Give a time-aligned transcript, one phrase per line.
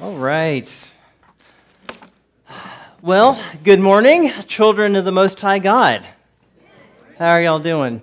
[0.00, 0.94] All right.
[3.02, 6.06] Well, good morning, children of the Most High God.
[7.18, 8.00] How are y'all doing?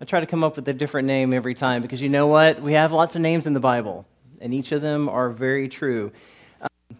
[0.00, 2.62] I try to come up with a different name every time because you know what?
[2.62, 4.06] We have lots of names in the Bible,
[4.40, 6.12] and each of them are very true.
[6.60, 6.96] Um,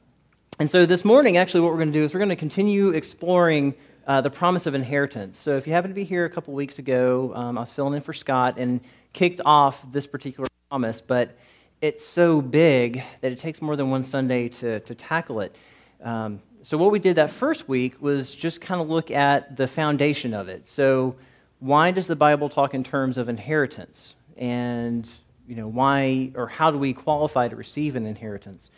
[0.58, 2.90] and so this morning, actually, what we're going to do is we're going to continue
[2.90, 3.74] exploring
[4.08, 5.38] uh, the promise of inheritance.
[5.38, 7.94] So if you happen to be here a couple weeks ago, um, I was filling
[7.94, 8.80] in for Scott and
[9.12, 11.38] kicked off this particular promise, but
[11.80, 15.54] it's so big that it takes more than one Sunday to, to tackle it.
[16.02, 19.66] Um, so, what we did that first week was just kind of look at the
[19.66, 20.68] foundation of it.
[20.68, 21.16] So,
[21.60, 24.14] why does the Bible talk in terms of inheritance?
[24.36, 25.08] And,
[25.46, 28.70] you know, why or how do we qualify to receive an inheritance?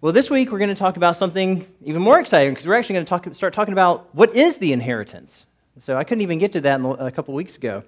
[0.00, 2.94] Well, this week we're going to talk about something even more exciting because we're actually
[2.94, 5.46] going to talk, start talking about what is the inheritance.
[5.78, 7.82] So, I couldn't even get to that a couple weeks ago.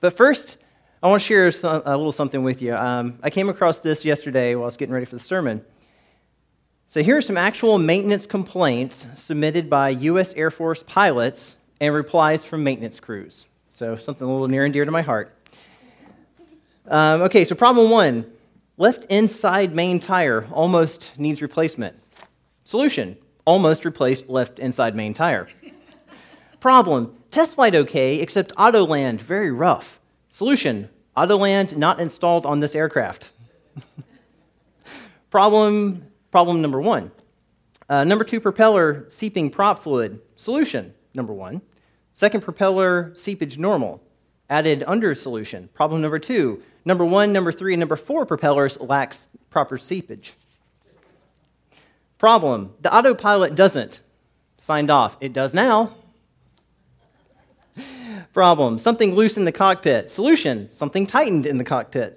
[0.00, 0.56] But first,
[1.02, 2.74] I want to share a little something with you.
[2.74, 5.64] Um, I came across this yesterday while I was getting ready for the sermon.
[6.88, 10.34] So, here are some actual maintenance complaints submitted by U.S.
[10.34, 13.46] Air Force pilots and replies from maintenance crews.
[13.70, 15.34] So, something a little near and dear to my heart.
[16.86, 18.26] Um, okay, so problem one
[18.76, 21.96] left inside main tire almost needs replacement.
[22.64, 25.48] Solution almost replaced left inside main tire.
[26.58, 29.99] Problem test flight okay, except Autoland very rough.
[30.30, 33.32] Solution Autoland not installed on this aircraft.
[35.30, 37.10] problem, problem number one.
[37.88, 40.20] Uh, number two, propeller seeping prop fluid.
[40.36, 41.60] Solution number one.
[42.12, 44.00] Second, propeller seepage normal.
[44.48, 45.68] Added under solution.
[45.74, 46.62] Problem number two.
[46.84, 50.34] Number one, number three, and number four propellers lacks proper seepage.
[52.18, 54.00] Problem the autopilot doesn't.
[54.58, 55.16] Signed off.
[55.20, 55.96] It does now.
[58.32, 60.08] Problem something loose in the cockpit.
[60.08, 62.16] Solution something tightened in the cockpit.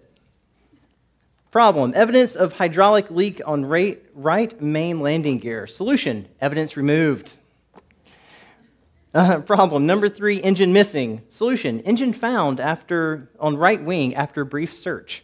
[1.50, 5.68] Problem evidence of hydraulic leak on right, main landing gear.
[5.68, 7.34] Solution evidence removed.
[9.16, 11.22] Uh, problem number three engine missing.
[11.30, 15.24] Solution engine found after on right wing after brief search.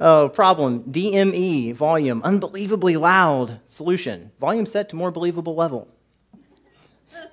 [0.00, 3.60] oh, problem DME volume unbelievably loud.
[3.66, 5.86] Solution volume set to more believable level.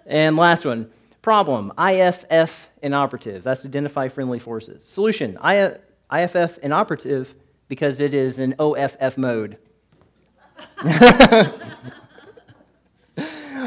[0.05, 0.91] And last one
[1.23, 3.43] Problem IFF inoperative.
[3.43, 4.83] That's identify friendly forces.
[4.83, 7.33] Solution IFF inoperative
[7.69, 9.57] because it is in OFF mode.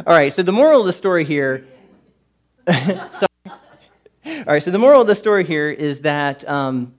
[0.06, 1.66] All right, so the moral of the story here.
[2.68, 2.76] all
[4.46, 6.94] right, so the moral of the story here is that um,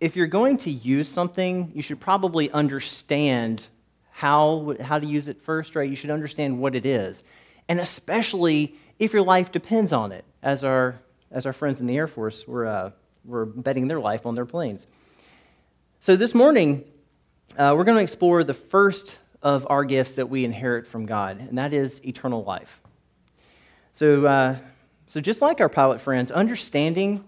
[0.00, 3.66] if you're going to use something, you should probably understand
[4.10, 5.90] how, how to use it first, right?
[5.90, 7.24] You should understand what it is.
[7.68, 11.00] And especially if your life depends on it, as our,
[11.30, 12.90] as our friends in the Air Force were, uh,
[13.24, 14.86] were betting their life on their planes.
[16.00, 16.84] So this morning,
[17.56, 21.38] uh, we're going to explore the first of our gifts that we inherit from God,
[21.38, 22.80] and that is eternal life.
[23.92, 24.56] So, uh,
[25.06, 27.24] so just like our pilot friends, understanding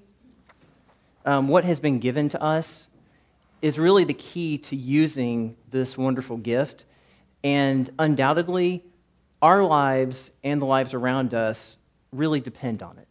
[1.25, 2.89] um, what has been given to us
[3.63, 6.85] is really the key to using this wonderful gift.
[7.45, 8.85] And undoubtedly,
[9.43, 11.77] our lives and the lives around us
[12.13, 13.07] really depend on it.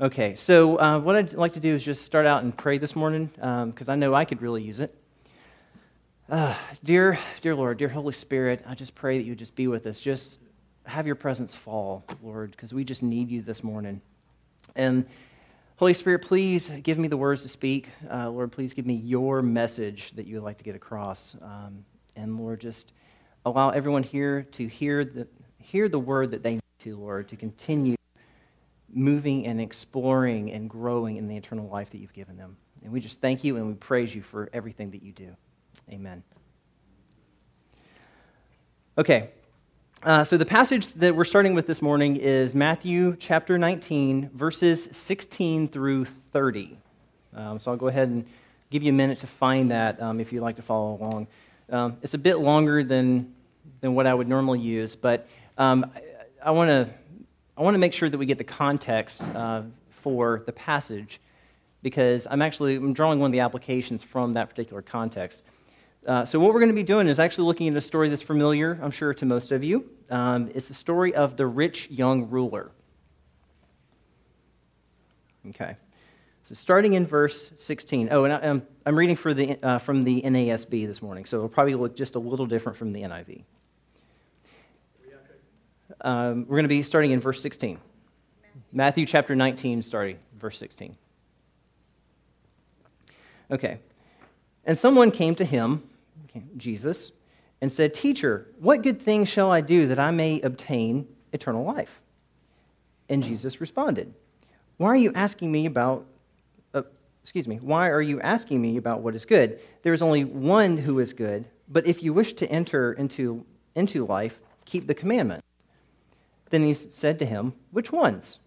[0.00, 2.96] Okay, so uh, what I'd like to do is just start out and pray this
[2.96, 4.94] morning because um, I know I could really use it.
[6.28, 9.86] Uh, dear, dear Lord, dear Holy Spirit, I just pray that you just be with
[9.86, 10.00] us.
[10.00, 10.40] Just
[10.84, 14.00] have your presence fall, Lord, because we just need you this morning.
[14.74, 15.06] And
[15.76, 17.90] Holy Spirit, please give me the words to speak.
[18.10, 21.36] Uh, Lord, please give me your message that you would like to get across.
[21.40, 21.84] Um,
[22.16, 22.92] and Lord, just
[23.44, 25.26] allow everyone here to hear the,
[25.58, 27.96] hear the word that they need to, Lord, to continue
[28.92, 32.56] moving and exploring and growing in the eternal life that you've given them.
[32.82, 35.34] And we just thank you and we praise you for everything that you do.
[35.90, 36.22] Amen.
[38.96, 39.30] Okay,
[40.04, 44.86] uh, so the passage that we're starting with this morning is Matthew chapter 19, verses
[44.92, 46.76] 16 through 30.
[47.34, 48.26] Um, so I'll go ahead and
[48.68, 51.26] give you a minute to find that um, if you'd like to follow along.
[51.70, 53.34] Um, it's a bit longer than,
[53.80, 55.28] than what I would normally use, but
[55.58, 56.02] um, I,
[56.48, 56.92] I want to
[57.56, 61.20] I want to make sure that we get the context uh, for the passage
[61.82, 65.42] because I'm actually I'm drawing one of the applications from that particular context.
[66.06, 68.22] Uh, so what we're going to be doing is actually looking at a story that's
[68.22, 69.88] familiar, I'm sure, to most of you.
[70.10, 72.70] Um, it's the story of the rich young ruler.
[75.48, 75.76] Okay.
[76.44, 78.08] So starting in verse 16.
[78.10, 81.38] Oh, and I, am I'm reading for the, uh, from the NASB this morning, so
[81.38, 83.44] it'll probably look just a little different from the NIV.
[86.02, 87.78] Um, we're going to be starting in verse 16.
[88.72, 90.96] Matthew chapter 19, starting verse 16.
[93.50, 93.78] Okay.
[94.66, 95.82] And someone came to him,
[96.58, 97.12] Jesus,
[97.62, 102.02] and said, Teacher, what good thing shall I do that I may obtain eternal life?
[103.08, 104.12] And Jesus responded,
[104.76, 106.04] Why are you asking me about,
[107.24, 109.58] excuse me, why are you asking me about what is good?
[109.82, 114.04] There is only one who is good, but if you wish to enter into, into
[114.04, 115.42] life, keep the commandment.
[116.50, 118.40] Then he said to him, Which ones?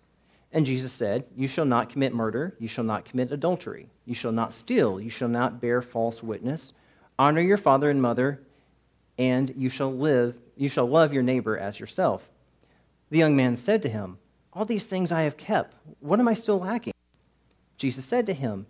[0.51, 4.31] And Jesus said, You shall not commit murder, you shall not commit adultery, you shall
[4.31, 6.71] not steal, you shall not bear false witness,
[7.17, 8.41] honor your father and mother,
[9.17, 12.29] and you shall live, you shall love your neighbor as yourself.
[13.09, 14.19] The young man said to him,
[14.53, 15.73] All these things I have kept.
[15.99, 16.93] What am I still lacking?
[17.77, 18.65] Jesus said to him,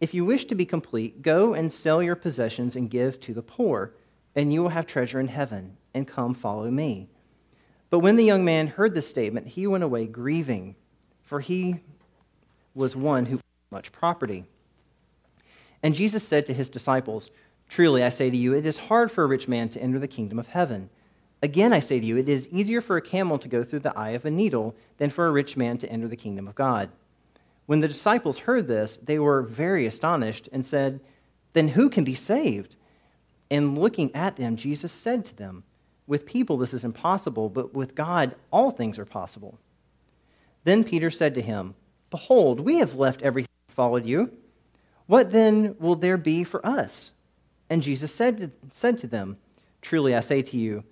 [0.00, 3.42] If you wish to be complete, go and sell your possessions and give to the
[3.42, 3.94] poor,
[4.34, 7.08] and you will have treasure in heaven, and come follow me.
[7.90, 10.76] But when the young man heard this statement, he went away grieving,
[11.22, 11.80] for he
[12.74, 14.44] was one who had much property.
[15.82, 17.30] And Jesus said to his disciples,
[17.68, 20.08] Truly, I say to you, it is hard for a rich man to enter the
[20.08, 20.90] kingdom of heaven.
[21.42, 23.96] Again, I say to you, it is easier for a camel to go through the
[23.98, 26.90] eye of a needle than for a rich man to enter the kingdom of God.
[27.66, 31.00] When the disciples heard this, they were very astonished and said,
[31.52, 32.76] Then who can be saved?
[33.50, 35.64] And looking at them, Jesus said to them,
[36.06, 39.58] With people this is impossible, but with God all things are possible.
[40.64, 41.74] Then Peter said to him,
[42.10, 44.32] Behold, we have left everything and followed you.
[45.06, 47.12] What then will there be for us?
[47.68, 49.38] And Jesus said to, said to them,
[49.80, 50.84] Truly I say to you,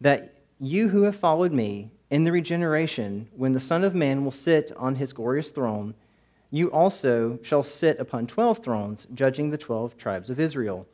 [0.00, 4.30] that you who have followed me in the regeneration, when the Son of Man will
[4.30, 5.94] sit on his glorious throne,
[6.50, 10.86] you also shall sit upon twelve thrones, judging the twelve tribes of Israel.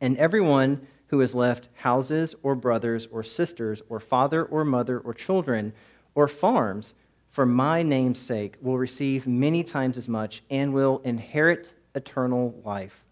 [0.00, 5.14] And everyone who has left houses, or brothers, or sisters, or father, or mother, or
[5.14, 5.72] children,
[6.14, 6.94] or farms,
[7.30, 13.04] for my name's sake, will receive many times as much and will inherit eternal life.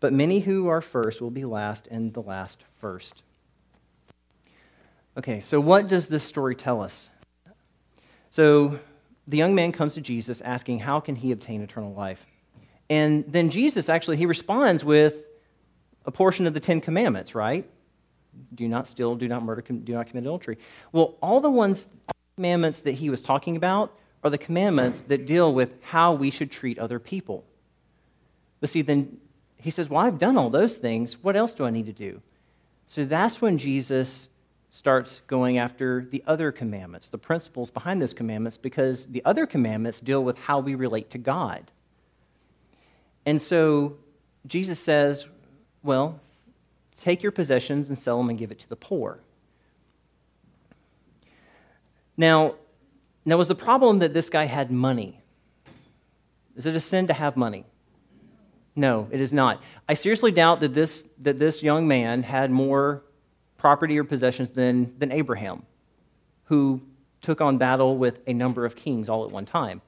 [0.00, 3.22] But many who are first will be last, and the last first.
[5.16, 7.08] Okay, so what does this story tell us?
[8.28, 8.78] So
[9.26, 12.26] the young man comes to Jesus asking, How can he obtain eternal life?
[12.90, 15.24] And then Jesus actually he responds with
[16.04, 17.68] a portion of the Ten Commandments, right?
[18.54, 20.58] Do not steal, do not murder, do not commit adultery.
[20.92, 21.86] Well, all the ones
[22.36, 26.50] commandments that he was talking about are the commandments that deal with how we should
[26.50, 27.44] treat other people.
[28.60, 29.16] But see, then
[29.56, 31.16] he says, Well, I've done all those things.
[31.22, 32.20] What else do I need to do?
[32.86, 34.28] So that's when Jesus
[34.70, 40.00] starts going after the other commandments, the principles behind those commandments, because the other commandments
[40.00, 41.70] deal with how we relate to God.
[43.24, 43.96] And so
[44.46, 45.26] Jesus says,
[45.82, 46.20] well,
[47.00, 49.20] take your possessions and sell them and give it to the poor.
[52.16, 52.54] Now,
[53.24, 55.20] now was the problem that this guy had money?
[56.56, 57.66] Is it a sin to have money?
[58.74, 59.62] No, it is not.
[59.88, 63.02] I seriously doubt that this, that this young man had more
[63.56, 65.62] property or possessions than, than Abraham,
[66.44, 66.80] who
[67.20, 69.82] took on battle with a number of kings all at one time.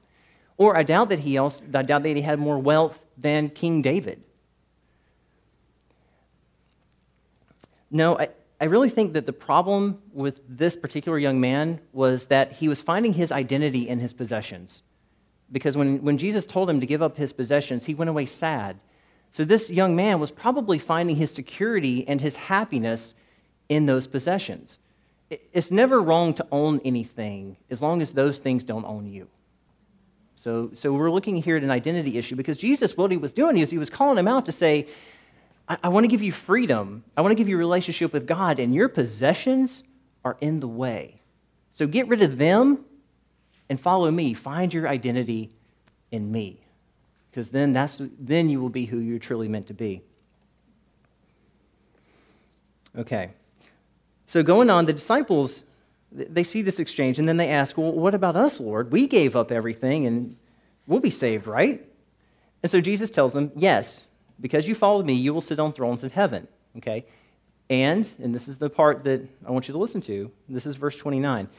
[0.57, 3.81] Or I doubt that he also, I doubt that he had more wealth than King
[3.81, 4.21] David.
[7.89, 8.29] No, I,
[8.61, 12.81] I really think that the problem with this particular young man was that he was
[12.81, 14.81] finding his identity in his possessions.
[15.51, 18.79] Because when, when Jesus told him to give up his possessions, he went away sad.
[19.31, 23.13] So this young man was probably finding his security and his happiness
[23.69, 24.79] in those possessions.
[25.29, 29.27] It's never wrong to own anything as long as those things don't own you.
[30.35, 33.57] So, so we're looking here at an identity issue because Jesus, what he was doing
[33.57, 34.87] is he was calling him out to say,
[35.67, 37.03] I, I want to give you freedom.
[37.15, 39.83] I want to give you a relationship with God, and your possessions
[40.25, 41.21] are in the way.
[41.71, 42.85] So get rid of them
[43.69, 44.33] and follow me.
[44.33, 45.51] Find your identity
[46.11, 46.61] in me.
[47.29, 50.01] Because then, that's, then you will be who you're truly meant to be.
[52.97, 53.29] Okay.
[54.29, 55.63] So going on, the disciples,
[56.11, 58.91] they see this exchange and then they ask, Well, what about us, Lord?
[58.91, 60.35] We gave up everything and
[60.85, 61.83] we'll be saved, right?
[62.61, 64.05] And so Jesus tells them, Yes,
[64.39, 66.47] because you followed me, you will sit on thrones in heaven.
[66.77, 67.07] Okay?
[67.71, 70.75] And, and this is the part that I want you to listen to, this is
[70.75, 71.49] verse 29.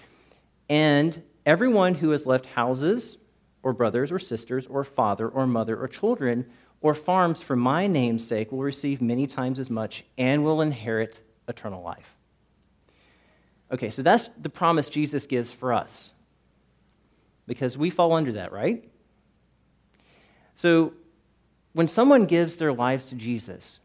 [0.69, 3.17] And everyone who has left houses,
[3.65, 6.47] or brothers, or sisters, or father, or mother, or children,
[6.83, 11.19] or farms for my name's sake will receive many times as much and will inherit
[11.49, 12.15] eternal life.
[13.73, 16.13] Okay, so that's the promise Jesus gives for us
[17.47, 18.89] because we fall under that, right?
[20.55, 20.93] So
[21.73, 23.81] when someone gives their lives to Jesus,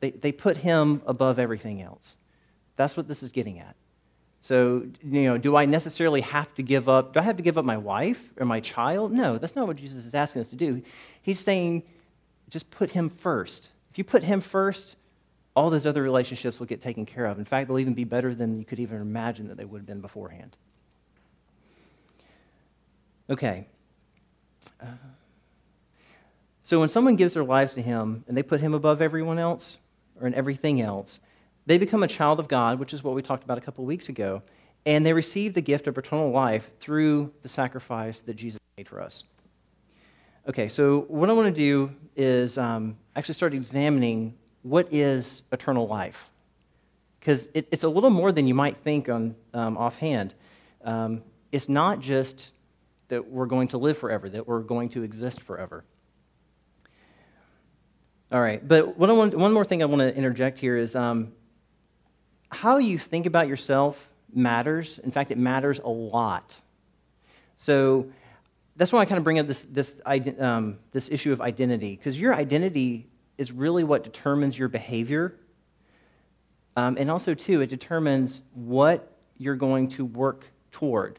[0.00, 2.16] they, they put him above everything else.
[2.76, 3.76] That's what this is getting at.
[4.40, 7.14] So, you know, do I necessarily have to give up?
[7.14, 9.12] Do I have to give up my wife or my child?
[9.12, 10.82] No, that's not what Jesus is asking us to do.
[11.22, 11.84] He's saying,
[12.48, 13.68] just put Him first.
[13.90, 14.96] If you put Him first,
[15.54, 17.38] all those other relationships will get taken care of.
[17.38, 19.86] In fact, they'll even be better than you could even imagine that they would have
[19.86, 20.56] been beforehand.
[23.28, 23.66] Okay.
[24.80, 24.86] Uh,
[26.64, 29.78] so when someone gives their lives to Him and they put Him above everyone else
[30.20, 31.20] or in everything else,
[31.66, 34.08] they become a child of God, which is what we talked about a couple weeks
[34.08, 34.42] ago,
[34.84, 39.00] and they receive the gift of eternal life through the sacrifice that Jesus made for
[39.00, 39.24] us.
[40.48, 45.86] Okay, so what I want to do is um, actually start examining what is eternal
[45.86, 46.30] life.
[47.20, 50.34] Because it, it's a little more than you might think on um, offhand.
[50.84, 52.50] Um, it's not just
[53.08, 55.84] that we're going to live forever, that we're going to exist forever.
[58.32, 61.32] All right, but want, one more thing I want to interject here is um,
[62.50, 64.98] how you think about yourself matters.
[64.98, 66.56] In fact, it matters a lot.
[67.58, 68.06] So
[68.74, 70.00] that's why I kind of bring up this, this,
[70.38, 73.06] um, this issue of identity, because your identity
[73.38, 75.34] is really what determines your behavior.
[76.76, 81.18] Um, and also, too, it determines what you're going to work toward.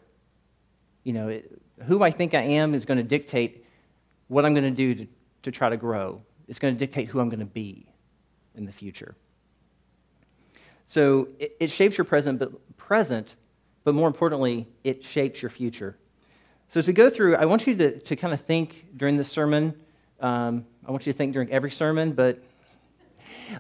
[1.04, 3.66] You know, it, who I think I am is going to dictate
[4.28, 5.08] what I'm going to do to,
[5.44, 6.22] to try to grow.
[6.48, 7.86] It's going to dictate who I'm going to be
[8.56, 9.16] in the future.
[10.88, 13.36] So it, it shapes your present, but present,
[13.84, 15.98] but more importantly, it shapes your future.
[16.68, 19.28] So as we go through, I want you to, to kind of think during this
[19.28, 19.76] sermon.
[20.20, 22.44] Um, I want you to think during every sermon, but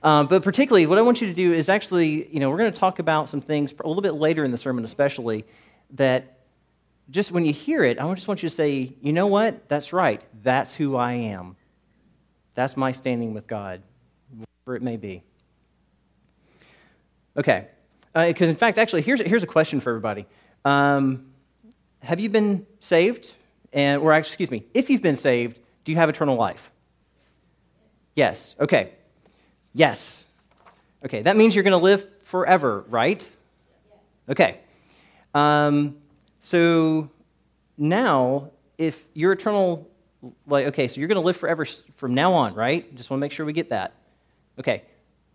[0.01, 2.71] um, but particularly, what I want you to do is actually, you know, we're going
[2.71, 5.45] to talk about some things a little bit later in the sermon, especially
[5.91, 6.39] that
[7.09, 9.67] just when you hear it, I just want you to say, you know what?
[9.67, 10.21] That's right.
[10.41, 11.55] That's who I am.
[12.55, 13.81] That's my standing with God,
[14.31, 15.21] whatever it may be.
[17.37, 17.67] Okay.
[18.13, 20.25] Because, uh, in fact, actually, here's, here's a question for everybody.
[20.63, 21.33] Um,
[22.01, 23.33] have you been saved?
[23.73, 26.71] And, or, actually, excuse me, if you've been saved, do you have eternal life?
[28.15, 28.55] Yes.
[28.59, 28.91] Okay.
[29.73, 30.25] Yes.
[31.03, 31.21] Okay.
[31.21, 33.27] That means you're going to live forever, right?
[34.29, 34.59] Okay.
[35.33, 35.97] Um,
[36.39, 37.09] so
[37.77, 39.89] now, if your eternal,
[40.47, 41.65] like, okay, so you're going to live forever
[41.95, 42.93] from now on, right?
[42.95, 43.93] Just want to make sure we get that.
[44.59, 44.83] Okay.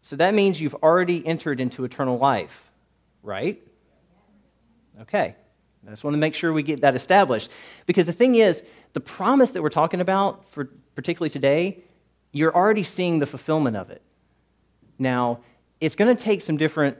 [0.02, 2.70] So that means you've already entered into eternal life,
[3.22, 3.60] right?
[5.00, 5.34] Okay.
[5.86, 7.50] I just want to make sure we get that established.
[7.86, 11.82] Because the thing is, the promise that we're talking about, for particularly today,
[12.32, 14.02] you're already seeing the fulfillment of it.
[14.98, 15.40] Now,
[15.80, 16.96] it's going to take some different,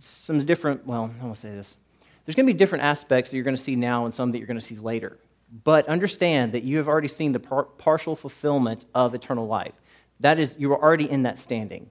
[0.00, 1.76] some different, well, I to say this.
[2.24, 4.38] There's going to be different aspects that you're going to see now and some that
[4.38, 5.18] you're going to see later.
[5.64, 9.74] But understand that you have already seen the par- partial fulfillment of eternal life.
[10.20, 11.90] That is, you are already in that standing.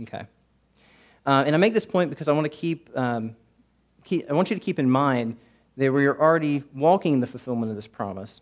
[0.00, 0.26] Okay.
[1.26, 3.36] Uh, and I make this point because I want to keep, um,
[4.04, 5.36] keep, I want you to keep in mind
[5.76, 8.40] that we are already walking in the fulfillment of this promise,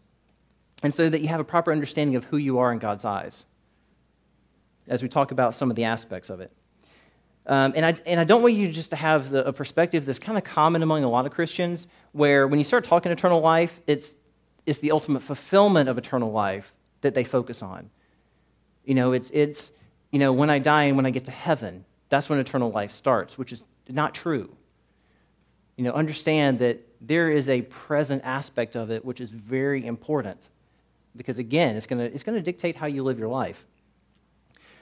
[0.82, 3.44] and so that you have a proper understanding of who you are in God's eyes
[4.88, 6.52] as we talk about some of the aspects of it.
[7.46, 10.18] Um, and, I, and I don't want you just to have the, a perspective that's
[10.18, 13.80] kind of common among a lot of Christians, where when you start talking eternal life,
[13.86, 14.14] it's,
[14.66, 17.90] it's the ultimate fulfillment of eternal life that they focus on.
[18.84, 19.72] You know, it's, it's
[20.10, 22.92] you know, when I die and when I get to heaven, that's when eternal life
[22.92, 24.54] starts, which is not true.
[25.76, 30.48] You know, understand that there is a present aspect of it which is very important
[31.16, 33.64] because, again, it's going to it's going to dictate how you live your life.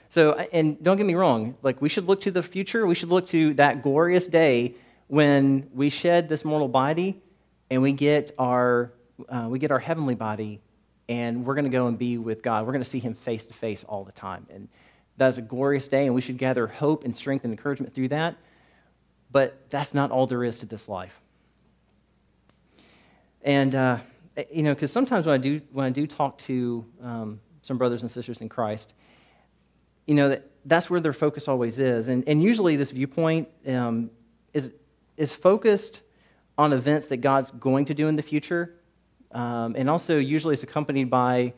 [0.09, 2.87] So, and don't get me wrong, like we should look to the future.
[2.87, 4.73] We should look to that glorious day
[5.07, 7.21] when we shed this mortal body
[7.69, 8.91] and we get our,
[9.27, 10.61] uh, we get our heavenly body
[11.07, 12.65] and we're going to go and be with God.
[12.65, 14.47] We're going to see him face to face all the time.
[14.49, 14.67] And
[15.17, 18.09] that is a glorious day, and we should gather hope and strength and encouragement through
[18.09, 18.35] that.
[19.31, 21.19] But that's not all there is to this life.
[23.41, 23.97] And, uh,
[24.51, 28.01] you know, because sometimes when I, do, when I do talk to um, some brothers
[28.01, 28.93] and sisters in Christ,
[30.05, 32.09] you know, that, that's where their focus always is.
[32.09, 34.09] And, and usually this viewpoint um,
[34.53, 34.71] is,
[35.17, 36.01] is focused
[36.57, 38.75] on events that God's going to do in the future.
[39.31, 41.53] Um, and also, usually, it's accompanied by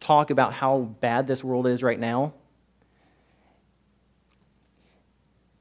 [0.00, 2.34] talk about how bad this world is right now.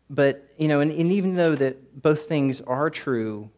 [0.10, 3.50] But, you know, and, and even though that both things are true,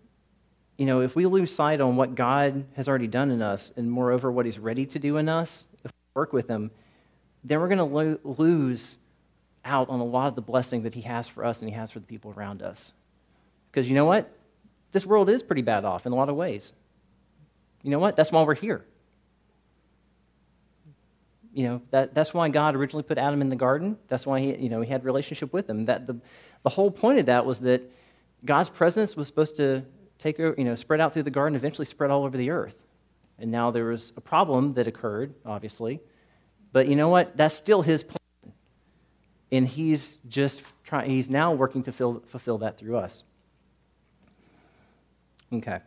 [0.79, 3.91] you know, if we lose sight on what God has already done in us, and
[3.91, 6.71] moreover, what He's ready to do in us, if we work with Him,
[7.43, 8.97] then we're going to lo- lose
[9.65, 11.91] out on a lot of the blessing that He has for us and He has
[11.91, 12.93] for the people around us.
[13.69, 14.33] Because you know what?
[14.93, 16.71] This world is pretty bad off in a lot of ways.
[17.83, 18.15] You know what?
[18.15, 18.85] That's why we're here
[21.51, 23.97] you know, that, that's why God originally put Adam in the garden.
[24.07, 25.85] That's why he, you know, he had relationship with him.
[25.85, 26.19] That the,
[26.63, 27.81] the whole point of that was that
[28.45, 29.83] God's presence was supposed to
[30.19, 32.75] take, you know, spread out through the garden, eventually spread all over the earth.
[33.39, 36.01] And now there was a problem that occurred, obviously,
[36.71, 37.35] But you know what?
[37.35, 38.17] That's still his plan.
[39.51, 43.23] And he's just trying, he's now working to fill, fulfill that through us.
[45.51, 45.79] Okay.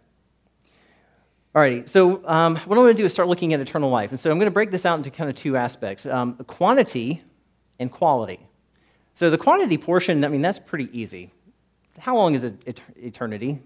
[1.54, 4.10] Alrighty, so um, what I'm going to do is start looking at eternal life.
[4.10, 7.22] And so I'm going to break this out into kind of two aspects um, quantity
[7.78, 8.40] and quality.
[9.14, 11.30] So the quantity portion, I mean, that's pretty easy.
[11.98, 13.60] How long is it eternity?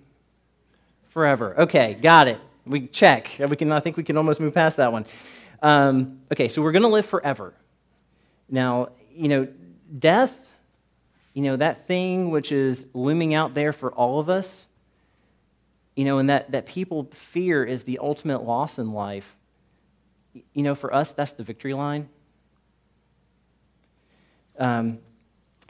[1.17, 1.59] Forever.
[1.61, 2.39] Okay, got it.
[2.67, 3.39] We check.
[3.39, 5.07] We can, I think we can almost move past that one.
[5.63, 7.55] Um, okay, so we're going to live forever.
[8.51, 9.49] Now, you know,
[9.99, 10.47] death,
[11.33, 14.69] you know, that thing which is looming out there for all of us,
[15.95, 19.37] you know, and that, that people fear is the ultimate loss in life.
[20.53, 22.11] You know, for us, that's the victory line.
[24.59, 24.99] Um,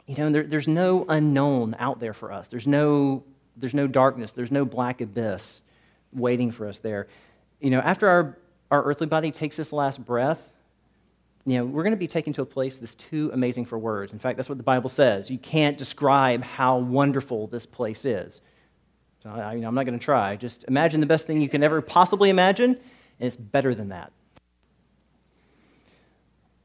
[0.07, 2.49] you know, there, there's no unknown out there for us.
[2.49, 3.23] There's no,
[3.57, 4.31] there's no darkness.
[4.31, 5.61] There's no black abyss
[6.13, 7.07] waiting for us there.
[7.59, 8.37] You know, after our,
[8.71, 10.47] our earthly body takes this last breath,
[11.45, 14.13] you know, we're going to be taken to a place that's too amazing for words.
[14.13, 15.29] In fact, that's what the Bible says.
[15.29, 18.41] You can't describe how wonderful this place is.
[19.23, 20.35] So I, you know, I'm not going to try.
[20.35, 24.11] Just imagine the best thing you can ever possibly imagine, and it's better than that.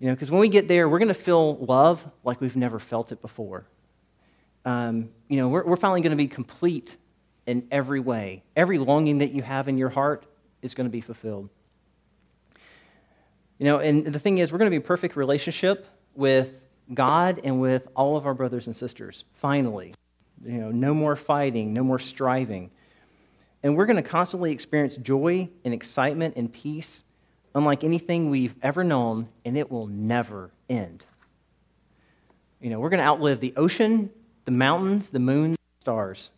[0.01, 2.81] You know, because when we get there, we're going to feel love like we've never
[2.81, 3.65] felt it before.
[4.65, 6.97] Um, you know, we're, we're finally going to be complete
[7.47, 8.43] in every way.
[8.55, 10.25] Every longing that you have in your heart
[10.63, 11.49] is going to be fulfilled.
[13.59, 16.61] You know, and the thing is, we're going to be in perfect relationship with
[16.93, 19.95] God and with all of our brothers and sisters, finally.
[20.45, 22.71] You know, no more fighting, no more striving.
[23.63, 27.05] And we're going to constantly experience joy and excitement and peace
[27.55, 31.05] unlike anything we've ever known, and it will never end.
[32.61, 34.11] You know, we're going to outlive the ocean,
[34.45, 36.31] the mountains, the moon, the stars.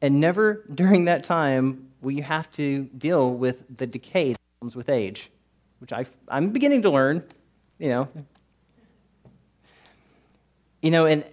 [0.00, 4.74] And never during that time will you have to deal with the decay that comes
[4.74, 5.30] with age,
[5.78, 7.22] which I, I'm beginning to learn,
[7.78, 8.08] you know.
[10.82, 11.24] You know, and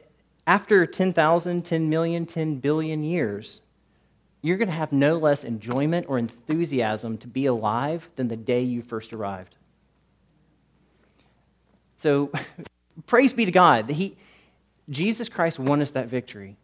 [0.45, 3.61] after 10,000, 10 million, 10 billion years,
[4.41, 8.61] you're going to have no less enjoyment or enthusiasm to be alive than the day
[8.61, 9.55] you first arrived.
[11.97, 12.31] So,
[13.07, 14.15] praise be to God that he,
[14.89, 16.57] Jesus Christ won us that victory.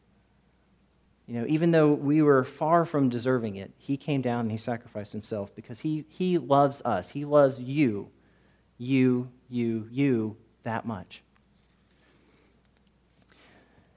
[1.27, 4.57] You know, even though we were far from deserving it, he came down and he
[4.57, 7.09] sacrificed himself because he, he loves us.
[7.09, 8.09] He loves you,
[8.77, 11.23] you, you, you that much.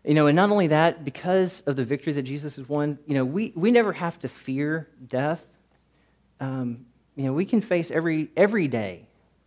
[0.05, 3.15] You know, and not only that, because of the victory that Jesus has won, you
[3.15, 5.47] know, we, we never have to fear death.
[6.41, 9.07] Um, you know, we can face every, every day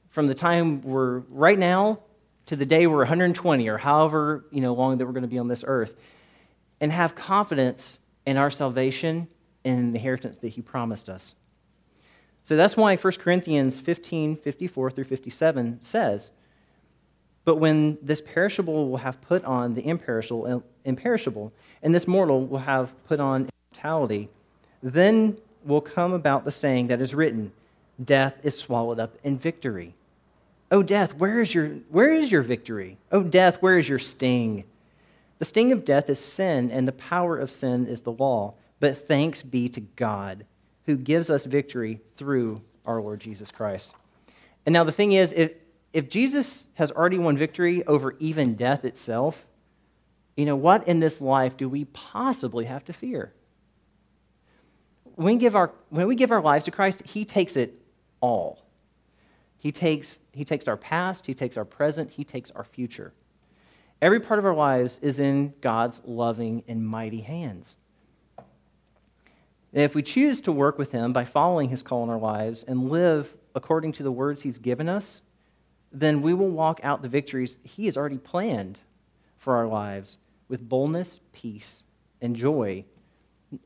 [0.10, 2.00] from the time we're right now
[2.47, 5.39] to the day we're 120 or however, you know, long that we're going to be
[5.39, 5.95] on this earth
[6.80, 9.27] and have confidence in our salvation
[9.63, 11.36] and in the inheritance that he promised us.
[12.43, 16.32] So that's why 1 Corinthians 15, 54 through 57 says,
[17.43, 21.51] but when this perishable will have put on the imperishable, uh, imperishable,
[21.82, 24.30] and this mortal will have put on immortality,
[24.84, 27.51] then will come about the saying that is written,
[28.04, 29.93] Death is swallowed up in victory.
[30.71, 32.97] Oh, death, where is your, where is your victory?
[33.12, 34.63] Oh, death, where is your sting?
[35.38, 38.53] The sting of death is sin, and the power of sin is the law.
[38.79, 40.45] But thanks be to God
[40.86, 43.93] who gives us victory through our Lord Jesus Christ.
[44.65, 45.51] And now the thing is, if,
[45.91, 49.45] if Jesus has already won victory over even death itself,
[50.38, 53.34] you know, what in this life do we possibly have to fear?
[55.15, 57.73] When we give our, when we give our lives to Christ, He takes it
[58.21, 58.63] all.
[59.62, 63.13] He takes, he takes our past, He takes our present, He takes our future.
[64.02, 67.76] Every part of our lives is in God's loving and mighty hands.
[68.39, 72.63] And if we choose to work with Him by following His call in our lives
[72.63, 75.21] and live according to the words He's given us,
[75.91, 78.80] then we will walk out the victories He has already planned
[79.38, 81.84] for our lives with boldness, peace,
[82.19, 82.84] and joy,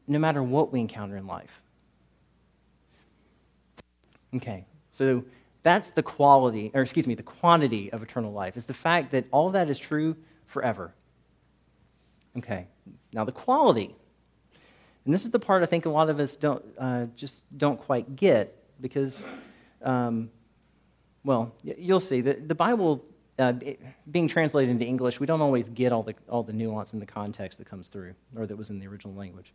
[0.09, 1.61] no matter what we encounter in life.
[4.35, 5.23] Okay, so
[5.65, 9.25] that's the quality, or excuse me, the quantity of eternal life, is the fact that
[9.31, 10.93] all that is true forever.
[12.37, 12.67] Okay,
[13.11, 13.95] now the quality.
[15.05, 17.79] And this is the part I think a lot of us don't, uh, just don't
[17.79, 19.25] quite get because
[19.81, 20.29] um,
[21.23, 22.21] well, you'll see.
[22.21, 23.03] The, the Bible,
[23.39, 23.53] uh,
[24.11, 27.07] being translated into English, we don't always get all the, all the nuance and the
[27.07, 29.51] context that comes through, or that was in the original language.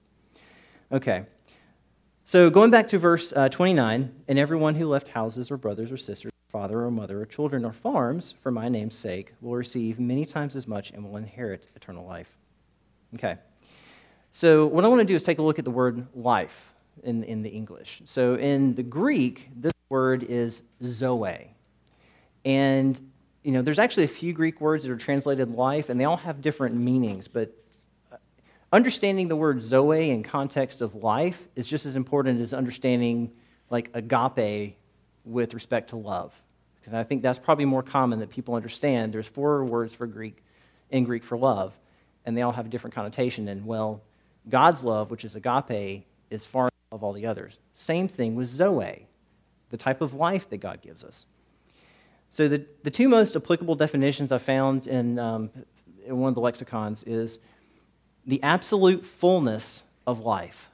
[0.90, 1.24] Okay.
[2.30, 5.96] So going back to verse uh, 29, and everyone who left houses or brothers or
[5.96, 10.24] sisters, father or mother or children or farms for my name's sake will receive many
[10.24, 12.30] times as much and will inherit eternal life.
[13.16, 13.36] Okay.
[14.30, 17.24] So what I want to do is take a look at the word life in,
[17.24, 18.00] in the English.
[18.04, 21.52] So in the Greek, this word is zoe.
[22.44, 23.00] And,
[23.42, 26.18] you know, there's actually a few Greek words that are translated life, and they all
[26.18, 27.26] have different meanings.
[27.26, 27.59] But
[28.72, 33.32] understanding the word zoe in context of life is just as important as understanding,
[33.68, 34.76] like, agape
[35.24, 36.34] with respect to love.
[36.80, 39.12] Because I think that's probably more common that people understand.
[39.12, 40.42] There's four words for Greek
[40.90, 41.78] in Greek for love,
[42.24, 43.48] and they all have a different connotation.
[43.48, 44.02] And, well,
[44.48, 47.58] God's love, which is agape, is far above all the others.
[47.74, 49.06] Same thing with zoe,
[49.70, 51.26] the type of life that God gives us.
[52.30, 55.50] So, the, the two most applicable definitions I found in, um,
[56.06, 57.38] in one of the lexicons is
[58.26, 60.68] the absolute fullness of life,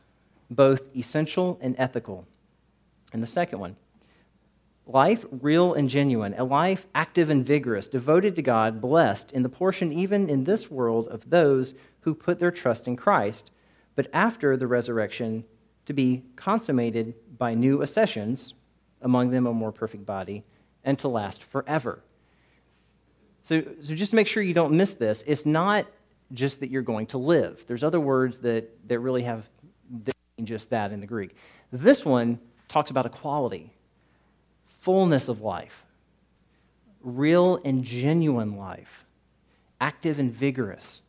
[0.51, 2.27] both essential and ethical.
[3.13, 3.77] And the second one,
[4.87, 9.49] life real and genuine, a life active and vigorous, devoted to God, blessed in the
[9.49, 13.51] portion even in this world of those who put their trust in Christ,
[13.95, 15.45] but after the resurrection
[15.87, 18.55] to be consummated by new accessions,
[19.03, 20.45] among them a more perfect body
[20.85, 22.01] and to last forever.
[23.43, 25.23] So, so just to make sure you don't miss this.
[25.27, 25.87] It's not
[26.33, 27.65] just that you're going to live.
[27.67, 29.49] There's other words that, that really have
[30.43, 31.35] just that in the Greek.
[31.73, 33.73] This one talks about equality,
[34.81, 35.85] fullness of life,
[37.01, 39.05] real and genuine life,
[39.81, 41.03] active and vigorous,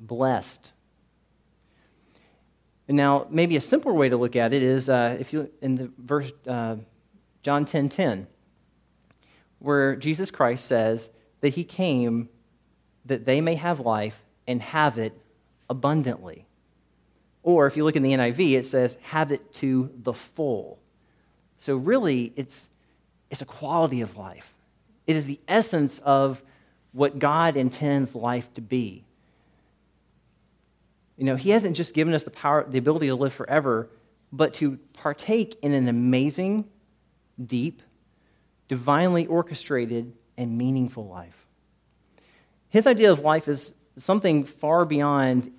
[0.00, 0.72] blessed.
[2.88, 5.76] And now, maybe a simpler way to look at it is uh, if you in
[5.76, 6.76] the verse uh,
[7.42, 7.68] John 10:10.
[7.68, 8.26] 10, 10,
[9.60, 12.28] where Jesus Christ says that he came
[13.04, 15.12] that they may have life and have it
[15.68, 16.46] abundantly.
[17.42, 20.78] Or if you look in the NIV, it says, have it to the full.
[21.58, 22.68] So really, it's,
[23.30, 24.52] it's a quality of life.
[25.06, 26.42] It is the essence of
[26.92, 29.04] what God intends life to be.
[31.16, 33.88] You know, He hasn't just given us the power, the ability to live forever,
[34.32, 36.66] but to partake in an amazing,
[37.44, 37.82] deep,
[38.68, 41.46] divinely orchestrated, and meaningful life.
[42.68, 45.52] His idea of life is something far beyond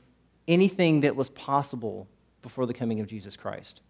[0.48, 2.08] anything that was possible
[2.42, 3.82] before the coming of Jesus Christ.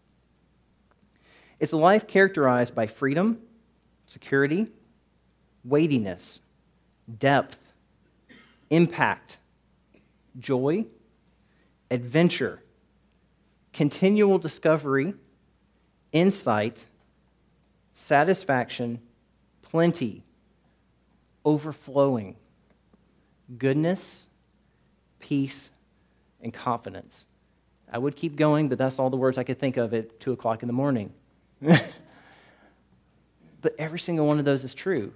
[1.59, 3.39] It's a life characterized by freedom,
[4.05, 4.67] security,
[5.63, 6.39] weightiness,
[7.19, 7.57] depth,
[8.69, 9.37] impact,
[10.39, 10.85] joy,
[11.89, 12.61] adventure,
[13.73, 15.13] continual discovery,
[16.11, 16.85] insight,
[17.93, 18.99] satisfaction,
[19.61, 20.23] plenty,
[21.45, 22.35] overflowing,
[23.57, 24.25] goodness,
[25.31, 25.71] peace,
[26.41, 27.25] and confidence.
[27.89, 30.33] I would keep going, but that's all the words I could think of at 2
[30.33, 31.13] o'clock in the morning.
[31.61, 31.79] but
[33.79, 35.13] every single one of those is true.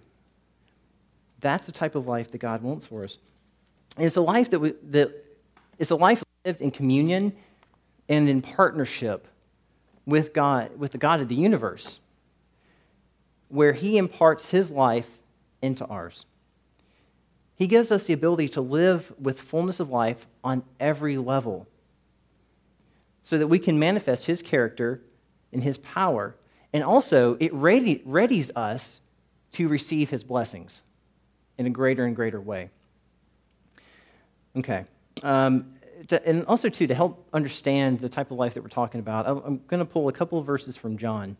[1.42, 3.18] That's the type of life that God wants for us.
[3.98, 5.12] And it's a life that, we, that
[5.80, 7.34] it's a life lived in communion
[8.08, 9.28] and in partnership
[10.06, 12.00] with God, with the God of the universe
[13.50, 15.10] where He imparts His life
[15.62, 16.26] into ours.
[17.56, 21.68] He gives us the ability to live with fullness of life on every level
[23.24, 25.02] so that we can manifest His character
[25.54, 26.36] and His power.
[26.74, 29.00] And also, it ready, readies us
[29.54, 30.82] to receive His blessings
[31.58, 32.70] in a greater and greater way.
[34.58, 34.86] Okay.
[35.24, 35.74] Um,
[36.10, 39.28] to, and also, too, to help understand the type of life that we're talking about,
[39.28, 41.38] I'm going to pull a couple of verses from John.